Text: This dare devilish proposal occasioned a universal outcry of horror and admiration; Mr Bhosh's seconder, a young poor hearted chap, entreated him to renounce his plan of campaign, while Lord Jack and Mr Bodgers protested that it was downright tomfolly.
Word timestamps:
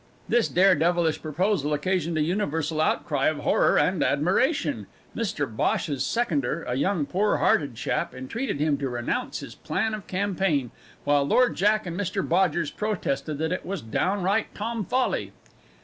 This 0.27 0.47
dare 0.47 0.73
devilish 0.73 1.21
proposal 1.21 1.73
occasioned 1.73 2.17
a 2.17 2.23
universal 2.23 2.81
outcry 2.81 3.27
of 3.27 3.37
horror 3.37 3.77
and 3.77 4.03
admiration; 4.03 4.87
Mr 5.15 5.45
Bhosh's 5.45 6.03
seconder, 6.03 6.63
a 6.67 6.73
young 6.73 7.05
poor 7.05 7.37
hearted 7.37 7.75
chap, 7.75 8.15
entreated 8.15 8.59
him 8.59 8.79
to 8.79 8.89
renounce 8.89 9.41
his 9.41 9.53
plan 9.53 9.93
of 9.93 10.07
campaign, 10.07 10.71
while 11.03 11.23
Lord 11.23 11.53
Jack 11.55 11.85
and 11.85 11.95
Mr 11.95 12.27
Bodgers 12.27 12.71
protested 12.71 13.37
that 13.37 13.51
it 13.51 13.63
was 13.63 13.83
downright 13.83 14.55
tomfolly. 14.55 15.33